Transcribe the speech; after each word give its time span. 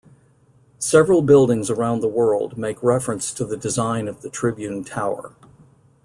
Several 0.79 1.21
buildings 1.21 1.69
around 1.69 1.99
the 1.99 2.07
world 2.07 2.57
make 2.57 2.81
reference 2.81 3.31
to 3.35 3.45
the 3.45 3.55
design 3.55 4.07
of 4.07 4.23
the 4.23 4.31
Tribune 4.31 4.83
tower. 4.83 5.35